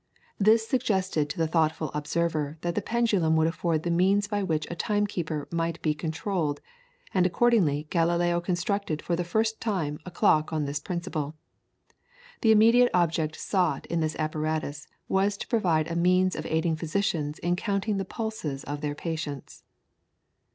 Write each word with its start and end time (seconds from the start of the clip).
This 0.39 0.67
suggested 0.67 1.29
to 1.29 1.37
the 1.37 1.45
thoughtful 1.45 1.91
observer 1.93 2.57
that 2.61 2.75
a 2.75 2.81
pendulum 2.81 3.35
would 3.35 3.45
afford 3.45 3.83
the 3.83 3.91
means 3.91 4.27
by 4.27 4.41
which 4.41 4.65
a 4.71 4.75
time 4.75 5.05
keeper 5.05 5.47
might 5.51 5.79
be 5.83 5.93
controlled, 5.93 6.59
and 7.13 7.27
accordingly 7.27 7.85
Galileo 7.91 8.41
constructed 8.41 8.99
for 9.03 9.15
the 9.15 9.23
first 9.23 9.59
time 9.61 9.99
a 10.03 10.09
clock 10.09 10.51
on 10.51 10.65
this 10.65 10.79
principle. 10.79 11.35
The 12.41 12.51
immediate 12.51 12.89
object 12.95 13.35
sought 13.39 13.85
in 13.91 13.99
this 13.99 14.15
apparatus 14.15 14.87
was 15.07 15.37
to 15.37 15.47
provide 15.47 15.87
a 15.87 15.95
means 15.95 16.35
of 16.35 16.47
aiding 16.47 16.77
physicians 16.77 17.37
in 17.37 17.55
counting 17.55 17.97
the 17.97 18.03
pulses 18.03 18.63
of 18.63 18.81
their 18.81 18.95
patients. 18.95 19.61